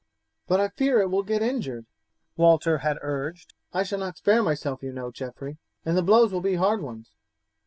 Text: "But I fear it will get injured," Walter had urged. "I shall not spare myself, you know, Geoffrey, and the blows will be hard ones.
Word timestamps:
"But 0.47 0.59
I 0.59 0.69
fear 0.69 0.99
it 0.99 1.11
will 1.11 1.21
get 1.21 1.43
injured," 1.43 1.85
Walter 2.35 2.79
had 2.79 2.97
urged. 3.03 3.53
"I 3.71 3.83
shall 3.83 3.99
not 3.99 4.17
spare 4.17 4.41
myself, 4.41 4.81
you 4.81 4.91
know, 4.91 5.11
Geoffrey, 5.11 5.59
and 5.85 5.95
the 5.95 6.01
blows 6.01 6.33
will 6.33 6.41
be 6.41 6.55
hard 6.55 6.81
ones. 6.81 7.11